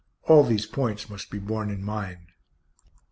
[0.23, 2.31] All these points must be borne in mind.